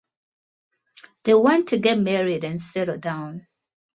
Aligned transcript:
They 1.25 1.35
want 1.35 1.67
to 1.67 1.77
get 1.77 1.99
married 1.99 2.43
and 2.43 2.59
settle 2.59 2.97
down. 2.97 3.45